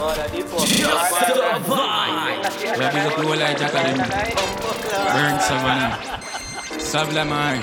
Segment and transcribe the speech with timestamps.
[0.00, 1.68] Just survive.
[2.78, 3.98] We're the whole Jack of them.
[5.12, 5.98] Burn Savannah.
[6.80, 7.60] Sablamar.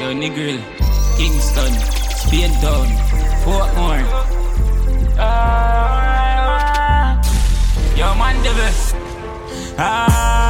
[0.00, 0.58] Yo, Negril.
[1.16, 1.72] Kingston.
[2.18, 2.88] Spain Town.
[3.44, 4.02] Portmore.
[7.96, 8.74] Yo, man, devil.
[9.78, 10.47] Ah.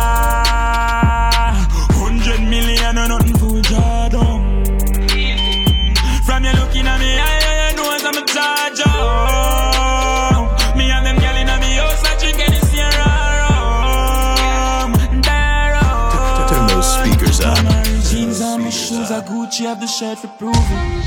[19.58, 21.02] Gucci, have the shirt for proving.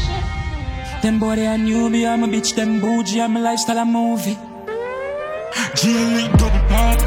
[1.02, 4.38] Them boy they a newbie, I'm a bitch, them bougie, I'm a lifestyle, a movie.
[5.76, 7.00] G-Link double park,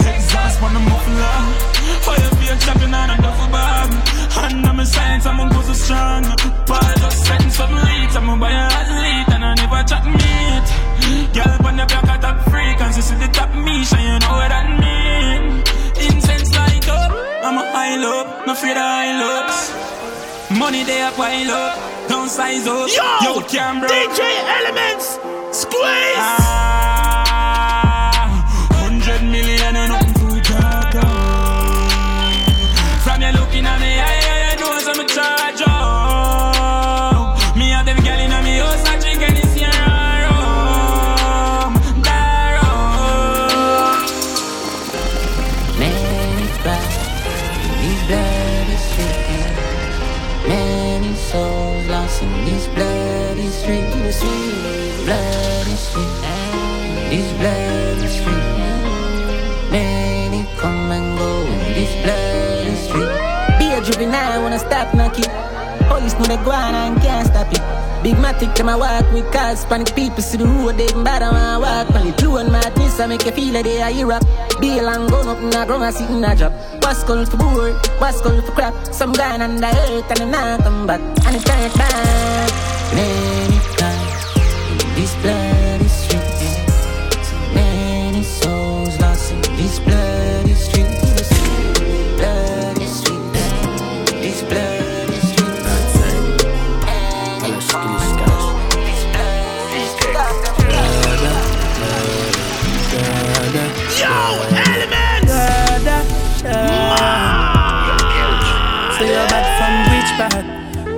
[0.00, 1.38] exhaust on the muffler.
[2.00, 3.90] Fire feel chopping on a duffel bag.
[4.44, 6.24] And I'm a science, I'm a go so strong.
[6.66, 11.34] Paul just setting some leads, I'm a buy a athlete, and I never chat meat.
[11.34, 11.51] Girl,
[20.62, 22.88] Money they a pile up, don't size up.
[22.88, 23.88] Yo, Yo.
[23.88, 25.18] DJ Elementz,
[25.50, 26.14] squeeze.
[26.16, 26.91] Ah,
[64.66, 65.30] stop knocking.
[65.88, 67.62] Police know they go on and can't stop it.
[68.02, 71.36] Big matic them I walk with cars, panic people see the road, they bad and
[71.36, 72.16] I walk it.
[72.18, 74.24] Blue and madness, I make you feel like they are Europe.
[74.60, 76.52] Be a long gun up in a ground, I sit in a job.
[76.82, 78.74] What's called for board, what's called for crap.
[78.92, 81.00] Some guy on the earth and they not come back.
[81.00, 82.50] And it turn back.
[82.94, 85.61] Many times in these bloody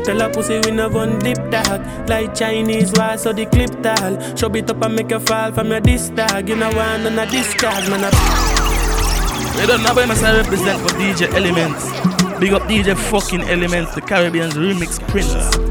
[0.04, 4.36] Tell a pussy we no gun dip dog Like Chinese wall so the clip tall
[4.36, 7.18] Show it up and make you fall from your disc dog You know want none
[7.18, 12.40] of this card man I You don't know about myself represent for DJ Elementz.
[12.40, 15.63] Big up DJ fucking Elementz, the Caribbean's remix prince.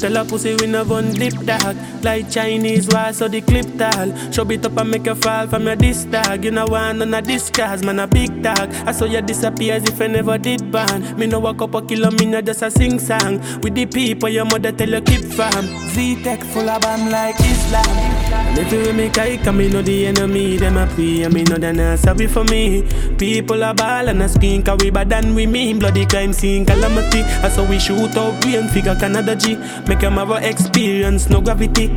[0.00, 1.76] Tell a pussy we no gun dip dog.
[2.02, 4.08] Like Chinese wall so the clip tall.
[4.32, 7.12] Show it up and make you fall from your disc dog You know want none
[7.12, 8.72] of this cars man a big dog.
[8.86, 11.82] I saw you disappear as if I never did ban Me no walk up a
[11.82, 13.40] kilo me no just a sing song.
[13.60, 17.84] With the people your mother tell you keep from Z-Tech full of bomb like Islam.
[18.32, 21.42] And if you make I come me know the enemy Them a pray and me
[21.44, 22.88] know they not sorry for me.
[23.18, 25.78] People a ball and a skin Cause we bad than we mean.
[25.78, 27.20] Bloody crime scene calamity.
[27.20, 29.58] I saw we shoot out and figure Canada G
[29.90, 31.88] Make them have a experience no gravity.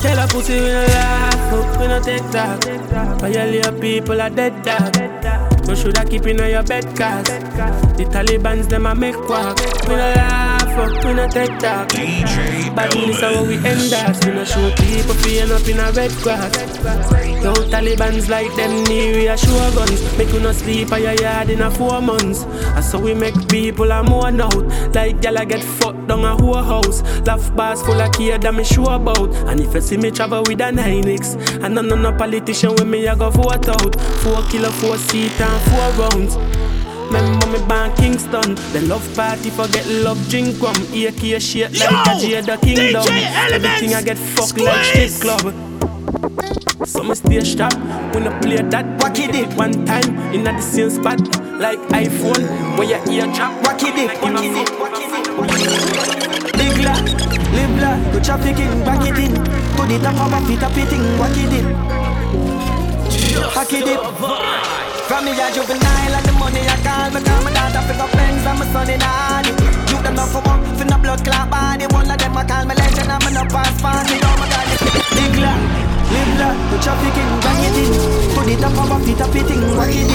[0.00, 4.60] Tell a pussy we no laugh up, we no take talk Violate people are dead
[4.64, 5.68] dog.
[5.68, 7.28] You shoulda keep in your bed cause
[7.96, 9.56] The Taliban's them a make quack.
[9.86, 11.88] We no laugh up, we no take talk.
[12.74, 16.10] Badness is how we end us We no show people feeling up in a red
[16.22, 16.56] grass.
[17.42, 20.18] Yo Taliban's like them near we show guns.
[20.18, 22.44] Make you no sleep at your yard in a four months.
[22.44, 24.54] And so we make people a mourn out
[24.94, 27.02] Like gyal get fucked down a whole house.
[27.26, 29.34] Laugh bars full of kid that me sure about.
[29.48, 32.86] And if you see me travel with a 9X And none of no politician with
[32.86, 34.00] me I go vote out.
[34.22, 36.61] Four kilo, four seat and four rounds
[37.12, 38.54] Remember me born Kingston.
[38.72, 43.04] The love party forget love drink rum AK shit like a Jada Kingdom.
[43.52, 45.20] Everything I get fucked like squeeze.
[45.20, 45.52] club.
[46.86, 47.74] So me stay sharp
[48.14, 48.86] when I play that.
[49.00, 49.52] Wacky dip.
[49.58, 51.20] one time in the same spot
[51.60, 52.48] Like iPhone
[52.78, 53.60] where your ear drop.
[53.62, 55.04] Wacky dip, wacky dip, wacky
[55.68, 56.52] dip.
[56.56, 56.94] Big la,
[57.52, 59.34] live la, go trafficking, back it in.
[59.34, 62.02] To the top of my feet, up it in, wack it in
[63.52, 64.81] Hack it in
[65.12, 68.48] From me a juvenile and the money I call Me call my daughter up pens
[68.48, 69.52] and my son in honey
[69.92, 72.64] You them not for work, for no blood clot body One of them I call
[72.64, 74.72] me legend and me no pass party Oh my God,
[75.12, 75.52] big la,
[76.16, 79.64] live la, go trafficking, back it in To the top of my feet, I fitting,
[79.76, 80.08] wacky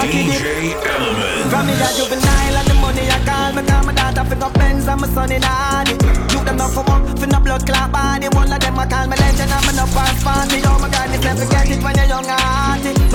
[0.00, 1.52] DJ Element.
[1.52, 4.48] From me a juvenile and the money I call me Call my daughter fi go
[4.56, 6.00] Benz and my son in Hardy
[6.32, 9.04] You them not for work, fi no blood clot body One of them I call
[9.04, 11.92] me legend and me no pass party Oh my God, this never get it when
[11.92, 12.24] you're young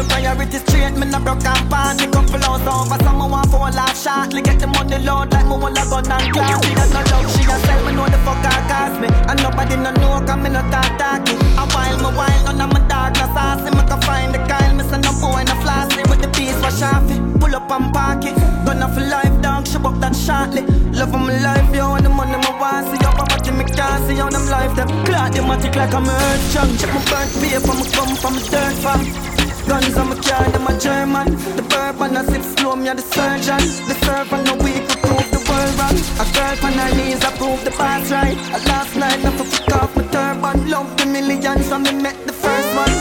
[0.01, 3.69] My priority straight, me no broke and party Couple hours over, someone want for a
[3.69, 6.57] laugh shortly Get the money load like me want a gun and class.
[6.65, 9.07] She does not love, she a sell me know the fuck I cost me.
[9.30, 11.38] And nobody no know, cause me no talk talky.
[11.53, 14.74] A while, me while, none of my dog no saucy Me can find the Kyle,
[14.74, 18.25] me say no boy no flossy With the piece for Shafi, pull up and park
[18.25, 18.33] it.
[18.65, 20.65] Gonna for life, dog, she up that shortly.
[20.98, 22.89] Love of my life, yo, and the money my want.
[22.89, 26.09] See up, but me can't see on them life Them clock, them matic like I'm
[26.09, 29.30] earth strong Check my burnt paper, me come from a dirt farm
[29.67, 31.35] Guns on my car, them a German.
[31.55, 33.61] The bourbon, I sip slow, me a the surgeon.
[33.87, 35.97] The servant, no weak, we prove the world wrong.
[36.21, 38.37] A girl on her knees, I prove the past right.
[38.55, 40.69] A last night, I fuck off my turban.
[40.69, 42.95] Love the millions, and me met the first one.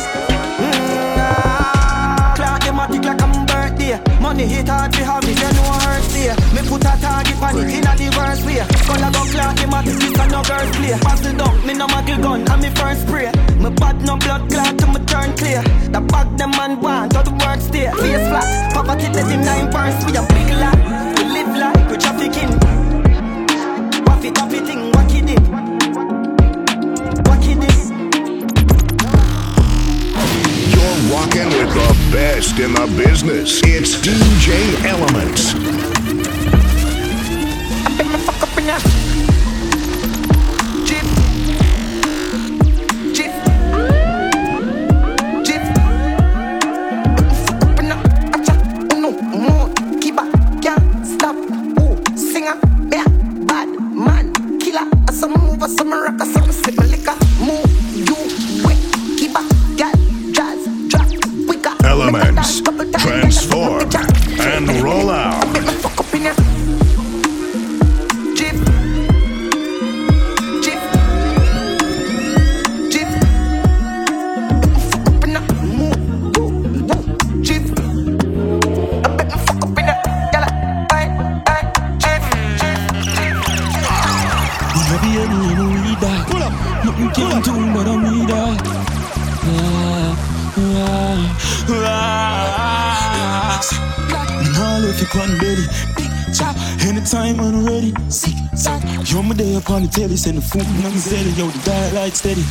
[0.60, 2.34] Mm, ah.
[2.36, 4.00] Clock, them matic like I'm birthday.
[4.20, 5.19] Money hit hard, we know
[6.30, 8.08] there Me put a target on it, in a the
[8.46, 8.62] way.
[8.86, 11.86] Gonna go clock, them matic, this a no girls play Pass it down, me no
[11.86, 15.62] muggle gun, and me first spray Me bad no blood clot till me turn clear.
[15.90, 17.90] The bag them man want, go to work stay?
[17.90, 20.78] Face flat, poverty let him nine burns We a big lot,
[21.18, 22.52] we live like we trafficking
[24.06, 25.42] Waffy taffy thing, wacky dip.
[27.26, 27.78] Wacky dip.
[30.72, 33.60] You're rocking with the best in the business.
[33.64, 35.89] It's DJ Elementz.
[38.70, 38.82] Up
[47.78, 47.96] in ya.
[48.32, 48.54] Acha.
[48.94, 49.10] Uno.
[49.34, 49.68] More.
[50.00, 50.24] Kiba.
[50.62, 51.36] Can't stop.
[51.80, 51.96] Ooh.
[52.16, 52.56] Singer.
[52.92, 53.04] Yeah.
[53.46, 54.32] Bad man.
[54.60, 54.86] Killer.
[55.12, 55.62] Some move.
[55.68, 56.20] Some rock.
[56.20, 57.16] Some sip liquor.
[57.40, 57.66] Move.
[57.94, 58.16] You.
[58.64, 58.78] Wait.
[59.18, 59.42] Kiba.
[59.76, 59.94] Gal.
[60.32, 60.62] Jazz.
[60.88, 61.08] Drop.
[61.46, 61.74] Quicker.
[61.84, 62.60] Elements.
[63.00, 63.90] Transform
[64.40, 64.79] and
[99.70, 100.16] Upon the telly.
[100.16, 101.30] Send the food and I'm steady.
[101.30, 102.42] Yo, the dial light steady.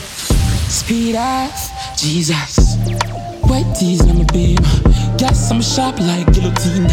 [0.71, 1.51] Speed off.
[1.97, 2.77] Jesus.
[3.43, 4.55] White tees, I'm a beam.
[5.17, 6.85] Gas, I'm sharp like guillotine.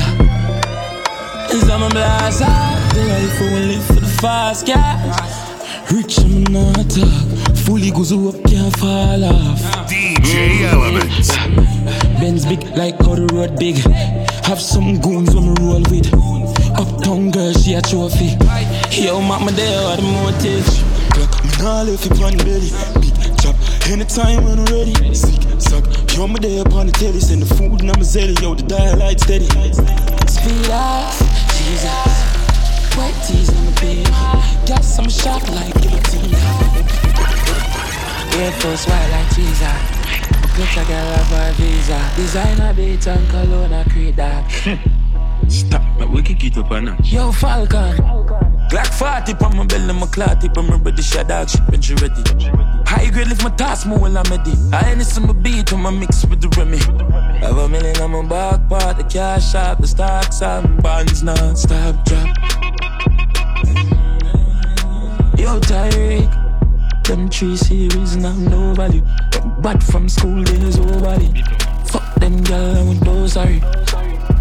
[1.54, 2.44] Is I'm a blaster.
[2.44, 5.92] The life I live for the fast gas.
[5.92, 7.45] Rich, I'm not talk.
[7.66, 9.58] Fully goes up, can't fall off.
[9.90, 11.34] DJ Elementz.
[12.20, 13.74] Benz big like how the road big.
[14.46, 16.06] Have some goons when me roll with.
[16.78, 18.38] Uptown girl, she a trophy.
[18.94, 20.62] Yo, mama there are the motive.
[21.10, 22.70] Glock, me nah left you on belly.
[23.02, 23.56] Big chop,
[23.90, 24.94] anytime when I'm ready.
[25.12, 25.82] Sick, suck.
[26.14, 27.18] Yo, me there upon the telly.
[27.18, 28.40] Send the food and I'm a zelly.
[28.40, 29.50] Yo, the dial light steady.
[30.30, 31.18] Speed off,
[31.50, 31.90] Jesus.
[32.94, 34.04] White tees on the beam.
[34.66, 36.65] Gas, I'm sharp like guillotine.
[38.38, 39.60] Air Force white like Jesus.
[40.56, 42.12] Get a girl of a visa.
[42.16, 44.44] Designer beat and cologne a create that.
[45.48, 46.96] Stop, but we can keep up on now.
[47.02, 47.96] Yo, Falcon.
[48.68, 51.94] Glock 40 on my belly, my clot tip, I'm ready, shot dog shit when she
[51.94, 52.20] ready.
[52.84, 54.52] High grade lift my task more while I'm ready.
[54.72, 56.78] I ain't some beat on my mix with the Remy.
[57.40, 61.54] Have a million on my back part, the cash shop, the stocks up, bonds non
[61.54, 62.26] stop drop.
[65.38, 66.35] Yo, Tyreek,
[67.06, 69.02] them three series I'm no value.
[69.60, 71.42] But from school days, nobody.
[71.86, 73.60] Fuck them gal, I with those sorry.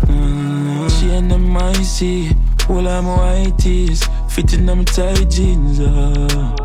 [0.07, 2.31] Mm, she and them I see.
[2.67, 5.79] All I'm white tees, fitting them tight jeans.
[5.79, 6.55] Uh.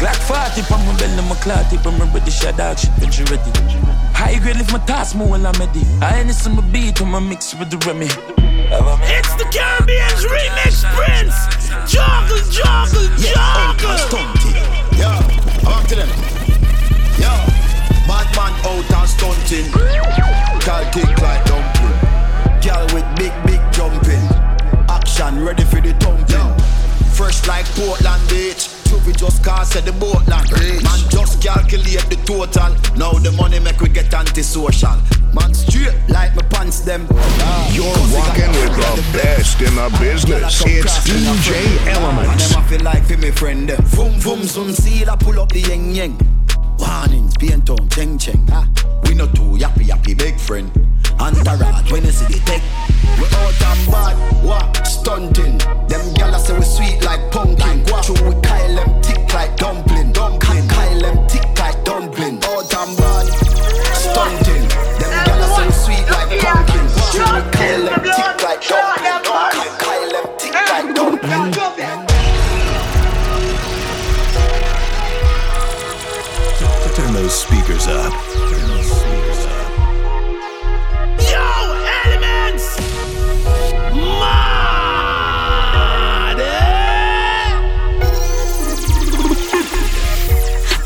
[0.00, 3.22] Glock 40 on my belly, my clot tip, I'm ready, shot dog shit when she
[3.24, 3.50] ready.
[4.14, 5.82] High grade lift my task more while I'm ready.
[6.00, 8.43] I ain't some beat on my mix with the Remy.
[9.06, 11.34] It's the Caribbean's remix prince.
[11.86, 13.98] Joggle, joggle, joggle.
[14.08, 14.52] Stunty.
[14.98, 15.10] Yo,
[15.70, 16.08] I'm to them.
[17.22, 17.30] Yo,
[18.08, 19.70] bad man out and stunting.
[20.64, 21.98] Girl kick like dumpling.
[22.62, 24.26] Girl with big, big jumping.
[24.88, 26.24] Action ready for the thumping.
[27.12, 28.73] Fresh like Portland Beach.
[29.06, 30.50] We just can't say the boat land.
[30.50, 32.72] Man just calculate the total.
[32.96, 34.96] Now the money make we get antisocial.
[35.34, 37.06] Man straight like my pants them.
[37.72, 37.84] You're
[38.14, 40.62] walking with the best in the business.
[40.64, 42.38] It's DJ Element.
[42.38, 43.66] Them I feel like for me friend.
[43.94, 46.16] Boom boom some seal I pull up the yeng yeng.
[46.78, 48.46] Warnings, paint on, cheng cheng.
[48.50, 48.68] Ah,
[49.04, 50.70] we not too yappy yappy big friend.
[51.20, 52.62] Entourage when you see the tech.
[53.18, 54.86] We out and bad, what?
[54.86, 55.58] Stunting.
[55.88, 57.84] Them gala say we sweet like pumpkin.
[58.02, 60.12] True, we Kyle them thick like dumpling.
[60.12, 60.68] Dumpling.
[60.68, 62.42] Kyle them thick like dumpling.
[62.44, 63.26] Out and bad,
[63.94, 64.68] stunting.
[65.00, 66.86] Them gala say we sweet like pumpkin.
[67.12, 69.76] True, we Kyle them thick like dumpling.
[69.78, 71.54] Kyle them thick like dumpling.
[76.94, 78.12] Turn those speakers up.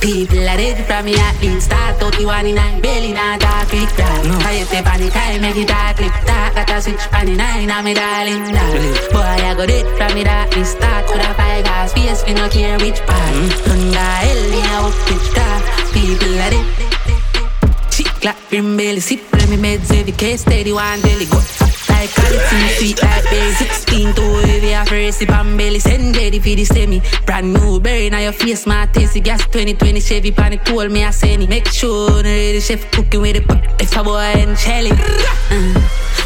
[0.09, 2.81] People are ready from me at least start 31 in nine.
[2.81, 3.93] Belly not talk quick
[4.25, 4.41] no.
[4.41, 7.37] I hit the panic I make it talk clip talk Got a switch on the
[7.37, 8.41] nine I'm me darling
[9.13, 12.33] Boy I got it from me that least start With a five gas face we
[12.33, 13.35] no care which part.
[13.37, 13.69] Mm.
[13.69, 15.63] Under hell me I walk which talk
[15.93, 16.61] People are ready
[17.93, 21.68] Chick clap brim belly sip me meds every case steady one daily go
[21.99, 26.39] like quality sweet like berry 16 to heavy a first sip and belly send ready
[26.39, 27.03] for the semi.
[27.27, 31.05] Brand new berry now your face my tasty gas 2020 Chevy pan it told me
[31.05, 33.45] I send it make sure the ready chef cooking with it
[33.81, 34.93] if a boy and Shelly.
[34.93, 35.75] Uh.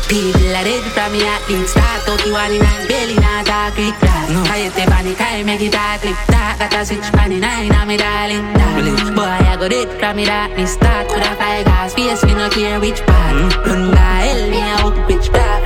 [0.09, 1.73] People are ready from me at least.
[1.73, 4.43] Start out you in nine belly not talk quick talk no.
[4.45, 7.41] I hit the panic I make it talk clip talk got a switch pan in
[7.41, 11.25] nine I'm me darling darling boy I got it from me that me start with
[11.25, 13.33] a five gas face me no care which part.
[13.65, 15.62] Run the hell me a hook which part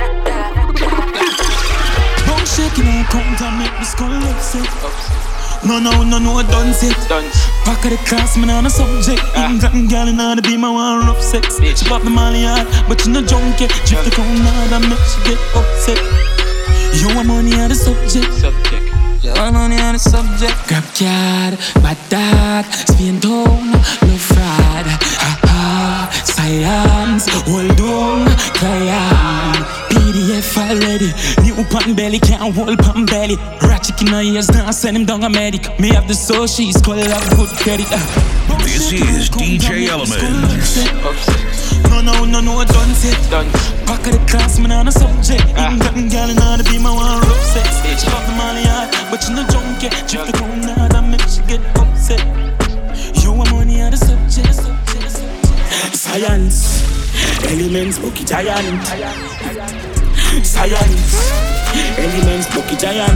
[2.57, 4.65] Shaking and come to make me skull upset.
[5.63, 6.97] No, no, no, no, I done set.
[7.65, 9.21] Back of the class, man, on a subject.
[9.37, 9.53] Ah.
[9.53, 11.61] England girl, and to be my one rough sex.
[11.61, 13.67] She pop the molly hard, but you no junkie.
[13.85, 16.01] Drift the crown hard and make she get upset.
[16.97, 18.25] You want money on the subject.
[19.21, 20.57] You want money on the subject.
[20.65, 24.87] Grab card, bad dad, spin down, no fraud.
[25.21, 28.25] Ha ha, science, hold on,
[28.57, 29.76] client.
[30.37, 31.09] PDF already.
[31.43, 33.35] New pan belly, can't hold pan belly.
[33.61, 35.79] Ratchet in her ears, now send him down a medic.
[35.79, 37.87] Me have the soul, she's called have good credit.
[37.91, 37.97] Uh.
[38.63, 40.77] This is DJ Elementz
[41.89, 43.17] No, no, no, no, done set.
[43.85, 45.43] Back of the class, man, on a subject.
[45.57, 47.81] England girl, and all to be my one rough sex.
[48.01, 49.89] She pop the molly hard, but you no junkie.
[50.07, 52.21] Drip the crown hard and make she get upset.
[53.23, 54.53] You want money on the subject.
[54.53, 55.95] subject, subject.
[55.95, 56.83] Science,
[57.49, 59.96] elements, bookie giant.
[60.45, 61.31] Science,
[61.97, 63.11] elements, bookie giant.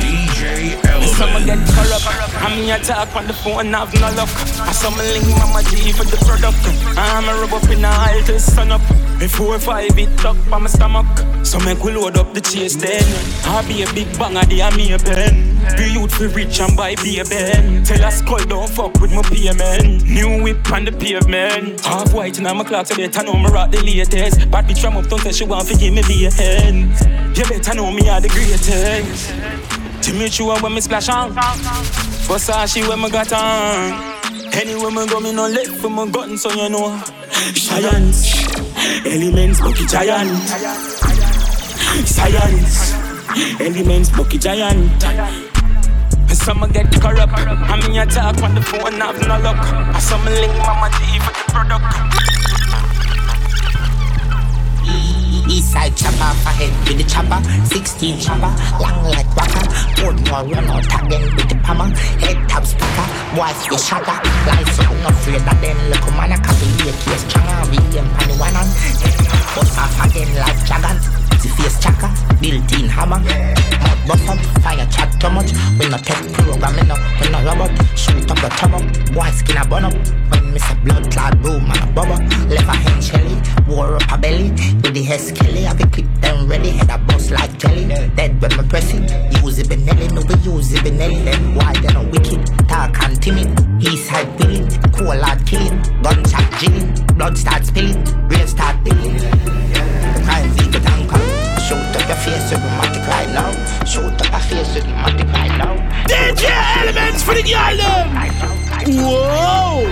[0.00, 0.80] DJ
[1.16, 1.68] Some get Element.
[1.68, 2.42] corrupt.
[2.42, 4.28] I'm here talk on the phone, I have no luck.
[4.60, 6.56] I some link mama G for the product.
[6.96, 9.01] I'm a up in the aisle till sun up.
[9.22, 11.06] Before five it tuck on my stomach.
[11.46, 13.04] So make we load up the chase then.
[13.44, 15.54] I'll be a big bang of the army pen.
[15.76, 17.84] Be youth for rich and buy be a ben.
[17.84, 20.02] Tell us call don't fuck with my payment.
[20.02, 21.80] New whip on the pavement.
[21.82, 24.50] Half white in my clock so better know me rock the latest.
[24.50, 27.38] Bad bitch from uptown say she want to give me the hand.
[27.38, 29.30] You better know me are the greatest.
[30.02, 31.32] Timmy Chua when me splash on.
[32.26, 34.12] Versace when me got on.
[34.52, 37.00] Anywhere me go, me no left for my gun, so you know.
[37.54, 38.34] Science,
[39.06, 40.30] elements, bookie giant.
[42.06, 42.94] Science,
[43.60, 45.02] elements, bookie giant.
[46.32, 47.32] Some get corrupt.
[47.36, 49.58] I'm in your talk on the phone, have no luck.
[49.58, 52.51] I some link mama G for the product.
[55.48, 57.40] Eastside chopper, off ahead with the chopper.
[57.66, 59.62] 16 chopper, long like waka.
[59.98, 61.88] Portmore run out again with the hammer.
[62.22, 64.18] Head taps packer, boys get shatter.
[64.46, 67.70] Life so I'm afraid that then look man a copy the case stronger.
[67.70, 68.68] We aim pan one on.
[69.54, 70.96] Bust off again like dragon.
[71.42, 72.08] The face chaka,
[72.40, 73.18] built-in hammer.
[73.18, 73.61] Mud
[74.06, 75.52] bust up, fire chat too much.
[75.78, 77.70] We no tech programming up, we no robot.
[77.96, 79.94] Shoot up the top up, boy skin a bun up.
[80.30, 82.18] When me say blood clot boom and a bubble.
[82.48, 84.50] Left a hand shelly, wore up a belly.
[84.82, 86.70] With the head skelly, have a clip them ready.
[86.70, 87.86] Head a bust like jelly.
[88.16, 89.42] Dead when me press it.
[89.42, 91.24] Use it Benelli, no we use it Benelli.
[91.24, 93.48] Then why they no wicked, dark and timid.
[93.82, 95.80] East side willing, cool hard killing.
[96.02, 98.02] Gunshot drilling, blood start spilling.
[98.28, 99.41] Real start digging.
[101.72, 101.92] Crime.
[101.92, 103.50] Shoot up your face with matic right now.
[103.84, 105.76] Shoot up your face with matic right now.
[106.06, 106.44] DJ
[106.80, 108.12] Elementz for the girl them.
[109.00, 109.84] Whoa!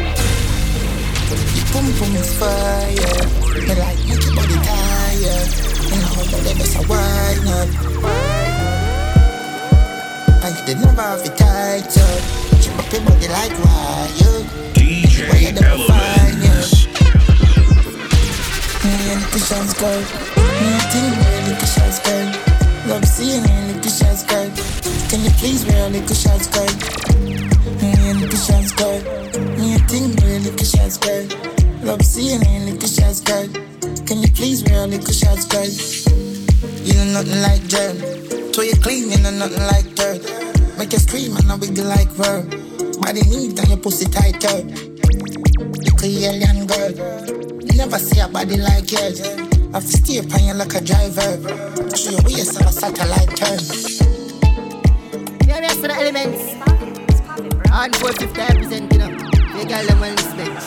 [1.73, 3.25] Boom boom is fire.
[3.55, 5.51] Me like make your body tired.
[5.89, 7.69] You know that they best a wine up.
[10.45, 12.23] And you did never have it tight up.
[12.61, 14.45] Chip up your body like wire.
[14.75, 15.17] DJ
[15.57, 16.21] Element.
[18.85, 20.01] Me and the shots, girl.
[20.61, 22.27] Me a thing, real little shots, girl.
[22.87, 24.47] Love seeing you, little shots, girl.
[25.11, 26.71] Can you please real little shots, girl?
[27.83, 28.99] Me a little shots, girl.
[29.59, 31.27] Me a thing, real little shots, girl.
[31.83, 33.49] Love seeing you, little shots, girl.
[34.07, 35.67] Can you please real little shots, girl?
[36.87, 38.55] You know nothing like dirt.
[38.55, 40.23] So you clean, you know nothing like dirt.
[40.79, 42.49] Make you scream and I wiggle like verb.
[43.03, 44.63] Body neat and your pussy tighter.
[45.83, 46.93] Little alien girl.
[47.75, 49.50] Never see a body like yours.
[49.73, 51.39] I feel stay upon you like a driver.
[51.97, 53.61] Show your waist on a satellite turn.
[55.47, 56.55] Yeah, for the elements.
[57.71, 59.11] On 450 represent, know.
[59.55, 60.61] They got them well respect.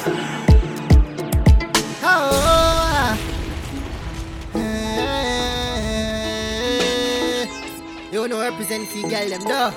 [2.02, 3.18] Oh,
[8.10, 9.74] you know represent for girl them, no.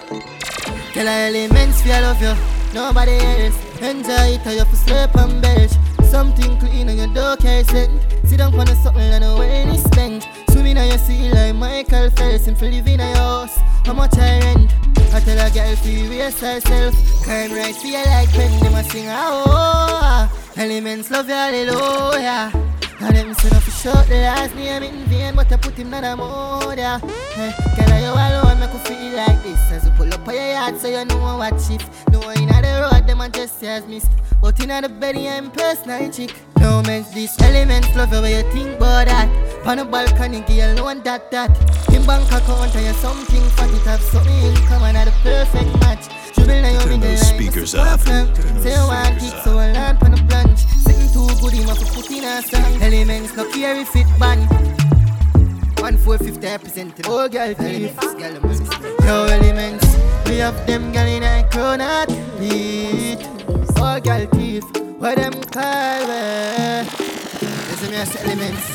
[0.93, 2.35] Tell her elements feel love you,
[2.73, 3.59] nobody else.
[3.83, 5.73] Enjoy it, or you sleep and belch.
[6.09, 7.91] Something clean on your door, care set.
[8.27, 10.27] Sit down on the something and the way it's spent.
[10.51, 13.57] Swimming on your sea like Michael Phelps and for living in your house.
[13.85, 14.75] How much I rent?
[15.15, 16.95] I tell a girl to waste herself.
[17.23, 20.53] Crime right feel like pen, them a sing ah oh.
[20.57, 22.51] Elements love you, hallelujah.
[22.99, 25.91] And them say no for short the last name in vain, but I put him
[25.91, 26.99] down a mode, yeah.
[26.99, 29.61] Hey, girl, you alone make you feel like this.
[29.71, 31.89] As you pull up on your yard, so you know what shift.
[32.11, 34.11] No in the road, them a just as missed.
[34.43, 36.35] But in the bed, I'm personal chick.
[36.67, 39.29] No makes this elements love you, where you think about that.
[39.67, 41.51] On a balcony, girl, no one that that.
[41.95, 45.71] In bank account, and you something fat, it have something in common, at the perfect
[45.79, 46.11] match.
[46.35, 48.01] Dribble now you middle line, speakers up.
[48.01, 50.59] Say you want kick, so I land on a branch.
[50.59, 52.83] Sing too good, him have put in a song.
[52.83, 54.43] Elements no care if it bang.
[55.79, 57.01] One four fifty percent.
[57.07, 57.95] Oh girl, please.
[57.95, 59.05] Girl, I'm respect.
[59.07, 59.87] Yo elements,
[60.27, 63.23] we have them girl in a crown athlete.
[63.79, 64.65] Oh girl, thief.
[64.99, 66.89] What them call me?
[67.69, 68.67] Listen me, I say elements.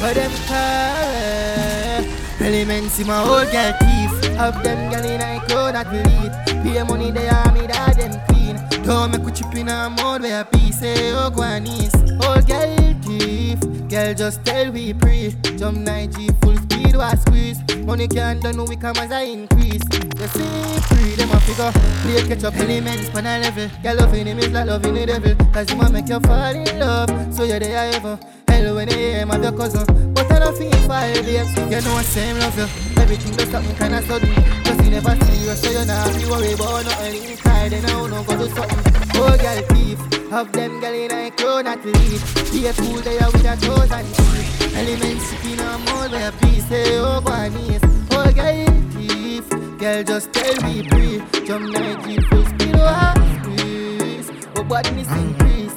[0.00, 2.46] What them call me?
[2.46, 4.34] Elements in my old girl thief.
[4.34, 6.32] Have them girl in a crown athlete.
[6.64, 8.56] Pay money they are me that them clean.
[8.84, 11.92] Don't make we chip in a mode where a piece say eh, oh guanis.
[12.22, 15.32] Oh girl thief, girl just tell we pre.
[15.56, 16.55] Jump 90 full
[16.96, 17.84] speed was squeeze.
[17.84, 19.82] Money can't done we come as I increase.
[19.92, 21.72] You see free them a figure.
[22.02, 23.68] Play catch up elements pan a level.
[23.82, 25.34] Girl loving him is like loving the devil.
[25.52, 27.34] Cause him a make you fall in love.
[27.34, 28.18] So you're there ever.
[28.48, 30.12] Hell when him of your cousin.
[30.14, 31.56] But I don't feel fire babes.
[31.56, 32.85] You know I same love you.
[33.06, 34.34] Everything does something kinda sudden.
[34.64, 37.36] Cause you never see you so you not have to worry about nothing.
[37.36, 38.82] Cry then I no go do something.
[39.14, 39.98] Oh girl thief.
[40.28, 42.20] Have them girl in a crown at lead.
[42.50, 44.74] Be a fool there with a toes and teeth.
[44.74, 47.80] Elements sipping on more where a piece say oh guanis.
[48.10, 49.48] Oh girl thief.
[49.78, 51.22] Girl just tell me free.
[51.46, 54.30] Jump 90 full speed oh squeeze.
[54.56, 55.76] Oh body miss increase.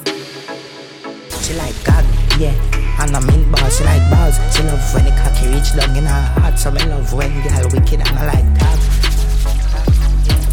[1.46, 2.04] She like cock,
[2.40, 2.89] yeah.
[3.00, 4.36] And I mean balls, she like balls.
[4.54, 6.58] She love when the cocky reach down in her heart.
[6.58, 8.78] So me love when girl wicked and I like that.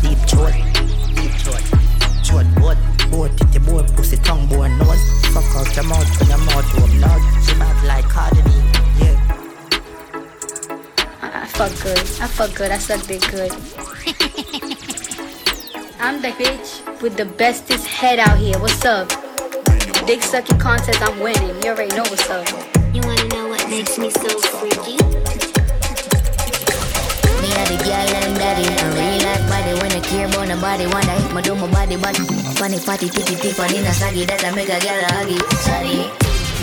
[0.02, 0.56] Deep throat,
[1.14, 1.66] deep throat,
[2.24, 2.78] throat boat,
[3.12, 5.04] boat titty boat, pussy tongue boat nose.
[5.34, 7.22] Fuck out your mouth when your mouth open out.
[7.44, 8.50] She bad like Cardi B,
[9.04, 9.18] yeah.
[11.22, 12.00] I fuck good.
[12.00, 12.72] I fuck good.
[12.72, 13.52] I suck dick good.
[16.00, 18.58] I'm the bitch with the bestest head out here.
[18.60, 19.17] What's up?
[20.08, 21.62] Dick sucking contest, I'm winning.
[21.62, 22.48] You already know what's up.
[22.96, 24.96] You wanna know what makes me so freaky?
[27.44, 28.64] Me a the girl and daddy.
[28.72, 30.88] I really like body when I care about the body.
[30.88, 32.16] When I hit my do my body, but
[32.56, 35.44] funny fatty titty titty funny na saggy that I make a girl a huggy.
[35.68, 36.08] Sorry.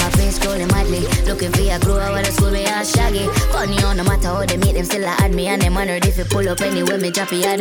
[0.01, 2.01] My face scrolling madly, looking for a crew.
[2.01, 3.29] I wanna school me a shaggy.
[3.53, 6.07] Funny on no matter how they meet them, still I add me and them honored
[6.07, 7.61] if you pull up anywhere me drop you at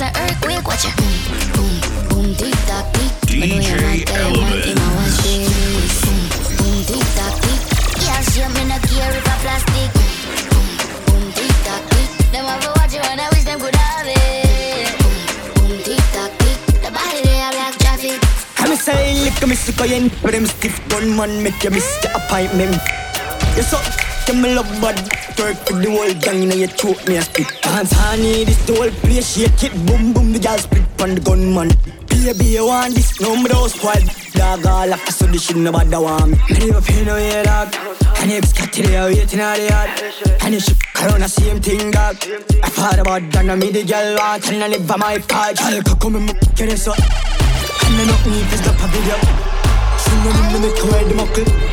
[0.00, 0.66] cause a earthquake.
[0.66, 0.96] Watch it.
[0.96, 1.14] Boom,
[1.52, 1.72] boom,
[2.08, 3.38] boom, tick tock, tick.
[3.38, 4.58] Me know you like that, man.
[4.64, 5.44] In my one day.
[6.00, 6.20] Boom,
[6.56, 7.60] boom, tick tock, tick.
[8.00, 9.90] Yeah, she me no care if I plastic.
[10.48, 10.66] Boom,
[11.06, 12.08] boom, tick tock, tick.
[12.32, 14.88] Them a watch it when I wish them could have it.
[15.00, 16.58] Boom, boom, tick tock, tick.
[16.80, 18.18] The body they have like traffic.
[18.58, 22.12] I'm saying, lick me sick again, but them stiff gun man make you miss your
[22.16, 22.76] appointment.
[23.56, 23.84] You suck,
[24.32, 24.96] you me love bad.
[25.36, 27.48] Twerk with the whole gang in your throat, me a spit.
[27.62, 31.20] Dance honey, this the whole place shake it, boom boom, the girl split on the
[31.20, 31.70] gunman.
[32.08, 34.02] Baby, you want this, no me don't squad.
[34.32, 36.36] Dog all like so this shit nobody want me.
[36.50, 37.74] Me never pay no yeah, dog.
[38.20, 39.90] And if Scott today, waiting on the yard.
[40.42, 42.16] And if she around the same thing, dog.
[42.62, 45.56] I thought about that, now me the girl want, and I live on my part.
[45.58, 46.92] Girl, come come and get it so.
[46.92, 49.16] And I don't need to stop a video.
[49.98, 51.69] Sing on the make you wear the muckle.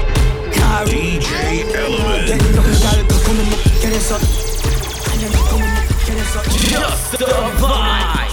[0.85, 2.29] DJ Element.
[2.29, 2.41] And.
[3.83, 4.47] And and.
[6.07, 7.25] Just the
[7.59, 8.27] vibe.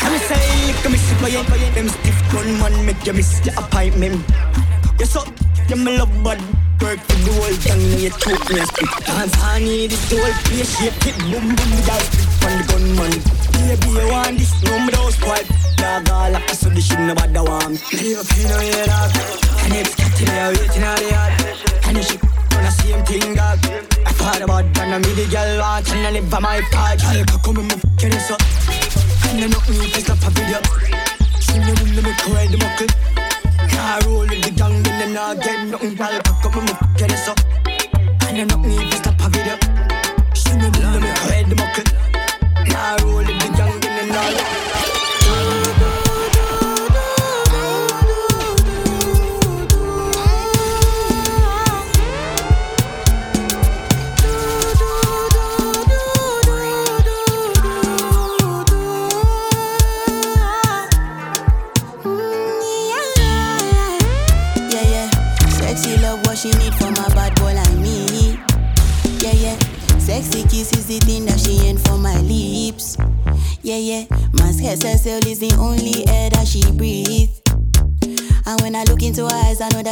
[0.00, 1.28] Come say, come see my
[1.74, 4.24] Them stiff gun man make you miss your appointment.
[4.98, 5.28] Yes up,
[5.68, 6.40] you me love bud.
[6.80, 8.90] Work for the whole thing, now you choke me spit.
[9.06, 9.36] Dance
[9.88, 12.02] this the whole shake it, boom boom, spit
[12.44, 13.12] on the gunman.
[13.68, 14.62] Baby, you want this?
[14.64, 15.61] No, me don't.
[15.82, 17.82] Dog all so this shit nobody want.
[17.90, 19.10] Leave a pin on your dog,
[19.66, 21.32] and it's getting there, waiting on the yard.
[21.90, 23.58] And the shit on the same thing, dog.
[24.06, 27.02] I thought about that, and me the girl want, and I live on my part.
[27.02, 28.38] Girl, come and move, get this up.
[29.26, 30.62] And I know me, it's not a video.
[31.42, 32.90] See me when me make her the muckle.
[33.74, 35.98] Car roll with the gang, then I get nothing.
[35.98, 36.14] Girl,
[36.46, 37.38] come and move, get this up.
[38.30, 39.91] And I know me, it's not a video.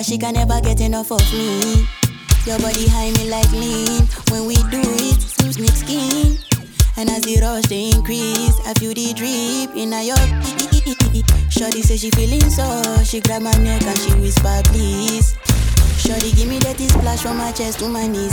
[0.01, 1.87] That she can never get enough of me.
[2.47, 4.09] Your body high me like lean.
[4.31, 6.39] When we do it, smooth sneak skin.
[6.97, 10.17] And as the rush they increase, I feel the drip in your
[11.51, 12.65] Shorty say she feeling so,
[13.05, 15.37] she grab my neck and she whisper please.
[15.99, 18.33] Shorty give me that splash from my chest to my knees.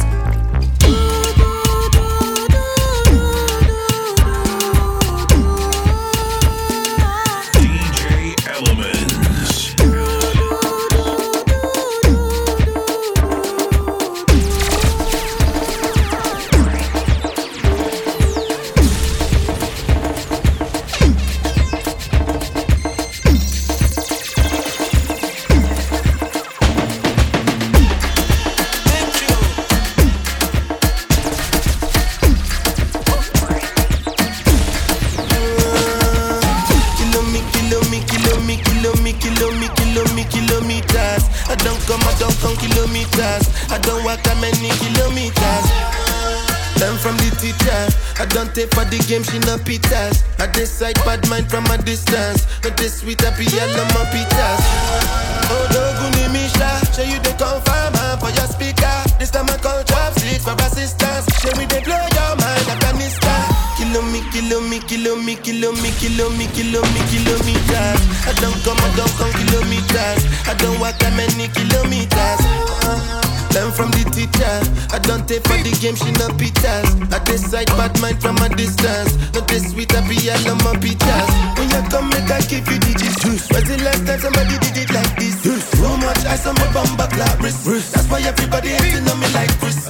[75.07, 76.99] I don't take for the game, she no pitas.
[77.15, 79.15] I decide bad mind from a distance.
[79.31, 81.31] Not this sweet, I be all on my pitas.
[81.55, 83.47] When you come, make I give you digits.
[83.47, 85.39] Was the last time somebody did it like this?
[85.39, 87.63] Too much ice on my bumper clap wrist.
[87.95, 89.87] That's why everybody hating on me like Chris.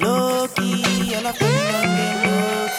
[0.00, 1.52] Low key, all of them
[2.24, 2.72] don't.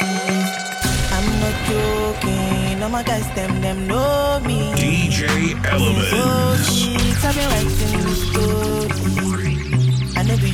[1.13, 4.73] I'm not joking, all my guys them them know me.
[4.73, 5.29] DJ
[5.61, 7.21] Elementz.
[7.21, 8.28] I've been writing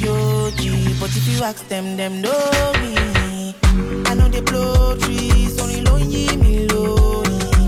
[0.07, 3.53] OG, but if you ask them, them know me.
[4.07, 7.67] I know they blow trees, only lonely me lonely.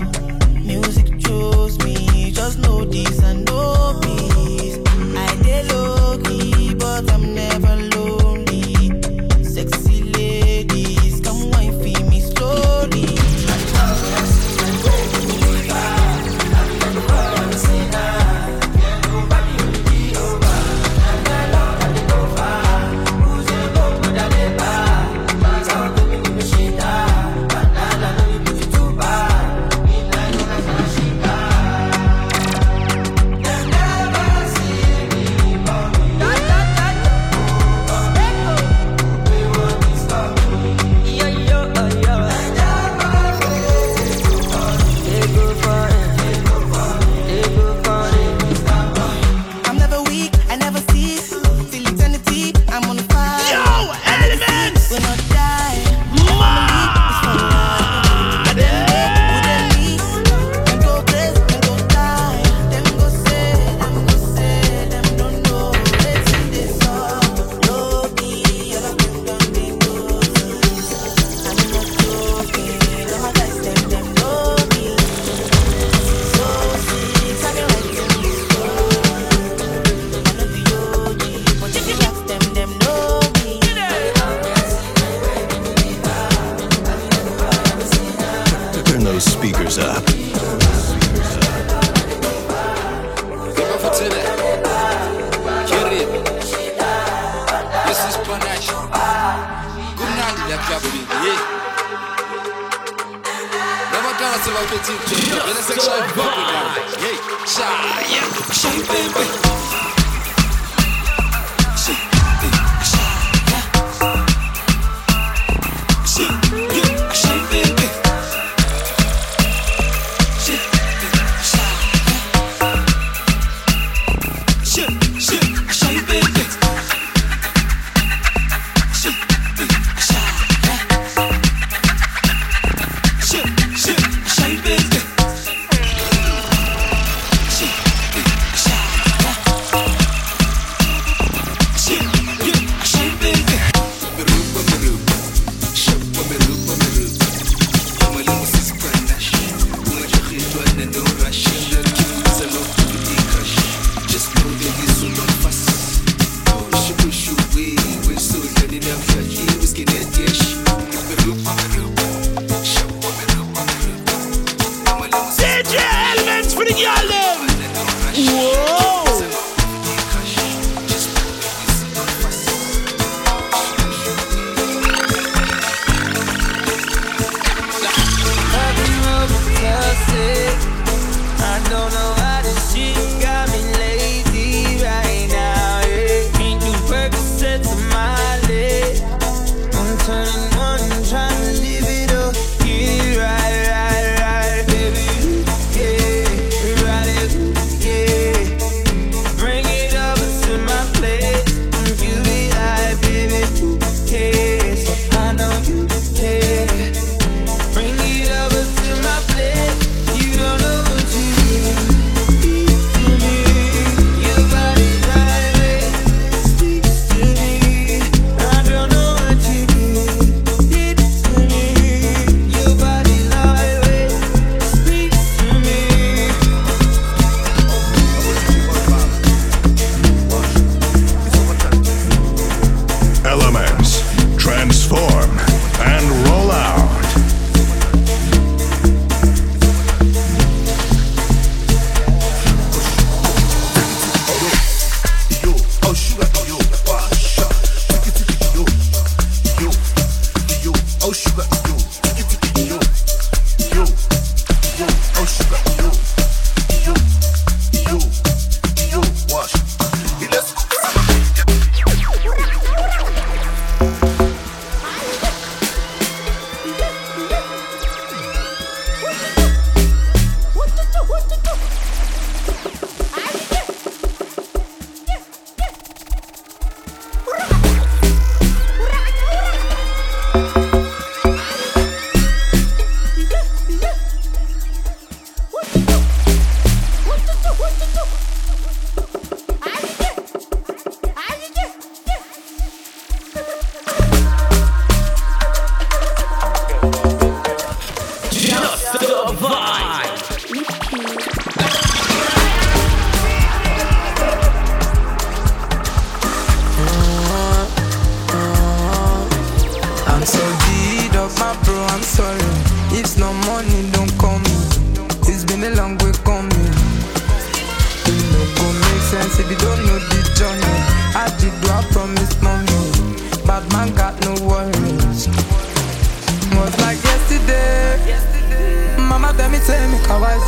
[0.62, 4.78] Music chose me, just know this and know peace.
[5.16, 7.67] I dey low key, but I'm never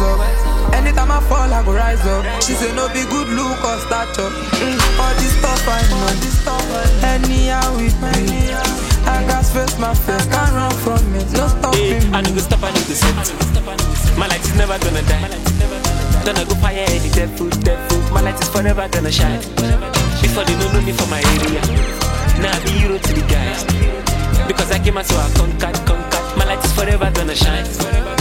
[0.00, 0.74] rise up.
[0.74, 2.24] Anytime I fall, I go rise up.
[2.42, 4.30] She say no be good look or stature.
[4.60, 6.30] Mm, all this stuff I know.
[7.04, 8.52] Anyhow we be.
[9.06, 11.26] I got face my face, can't run from it.
[11.32, 12.00] No stopping.
[12.00, 14.16] Hey, I need to stop, I need to set.
[14.16, 15.28] My life is never gonna die.
[16.24, 18.00] Gonna go fire any devil, devil.
[18.12, 19.40] My light is forever gonna shine.
[20.20, 21.62] Before they don't know me for my area.
[22.40, 23.64] Now I be hero to the guys.
[24.46, 26.36] Because I came out so I conquered, conquered.
[26.36, 28.19] My light is forever gonna shine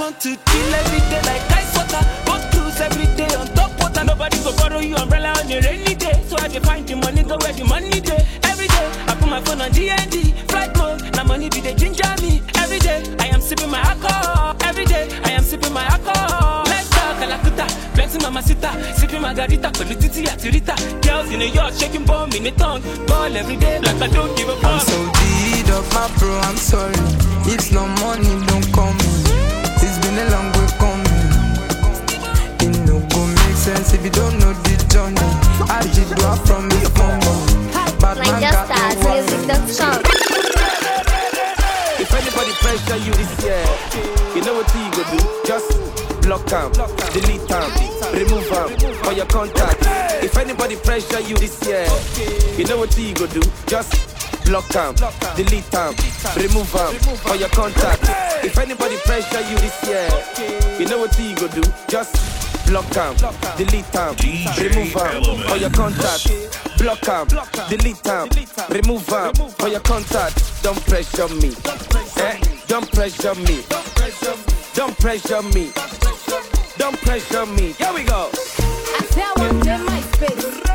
[0.00, 2.00] want to chill every day like ice water.
[2.24, 4.02] Both cruise every day on top water.
[4.04, 6.16] Nobody go borrow you umbrella on your rainy day.
[6.26, 8.26] So I dey find the money, go where the money day.
[8.44, 10.16] Every day I put my phone on DND
[10.50, 11.02] flight mode.
[11.14, 12.40] Now money be the ginger me.
[12.56, 14.56] Every day I am sipping my alcohol.
[14.64, 16.64] Every day I am sipping my alcohol.
[16.64, 20.74] Let's talk Calcutta, blessing mama sita, sipping margarita, pẹ̀lú títí àti rita.
[21.04, 24.34] Girls in the yard shaking bomb in the tongue, ball every day like I don't
[24.36, 24.72] give a fuck.
[24.72, 26.96] I'm so deed of my bro, I'm sorry.
[27.52, 28.96] It's no money don't come
[30.10, 31.06] in a long way coming.
[32.58, 35.30] It no go make sense if you don't know the journey.
[35.70, 36.10] I did
[36.46, 36.80] from me
[38.00, 38.18] But.
[42.00, 43.62] If anybody pressure you this year,
[44.34, 45.18] you know what you go do?
[45.46, 45.70] Just
[46.22, 46.72] block them,
[47.12, 47.70] delete them,
[48.12, 49.78] remove them from your contact.
[50.24, 51.86] If anybody pressure you this year,
[52.58, 53.42] you know what you go do?
[53.66, 54.19] Just
[54.50, 54.94] block them,
[55.36, 55.94] delete them,
[56.34, 58.02] remove them for your contact.
[58.44, 60.08] If anybody pressure you this year,
[60.76, 61.62] you know what you go do?
[61.86, 63.14] Just block them,
[63.56, 64.16] delete them,
[64.58, 66.26] remove them for your contact.
[66.78, 67.28] Block them,
[67.68, 68.28] delete them,
[68.70, 70.42] remove them for your contact.
[70.64, 71.54] Don't pressure me,
[72.16, 72.40] eh?
[72.66, 73.62] Don't pressure me,
[74.74, 75.70] don't pressure me,
[76.76, 77.72] don't pressure me.
[77.74, 78.30] Here we go.
[78.34, 80.69] I tell them my space.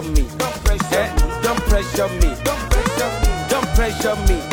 [0.00, 0.28] pressure me.
[1.42, 2.34] Don't pressure me.
[2.44, 3.48] Don't pressure me.
[3.48, 4.49] Don't pressure me.